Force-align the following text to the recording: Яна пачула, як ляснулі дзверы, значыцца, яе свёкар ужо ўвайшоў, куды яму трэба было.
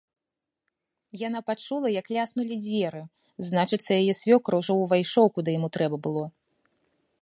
Яна 1.27 1.39
пачула, 1.49 1.87
як 1.99 2.09
ляснулі 2.17 2.55
дзверы, 2.63 3.03
значыцца, 3.51 3.91
яе 4.01 4.13
свёкар 4.23 4.53
ужо 4.63 4.73
ўвайшоў, 4.83 5.25
куды 5.39 5.49
яму 5.61 5.67
трэба 5.79 6.03
было. 6.07 6.25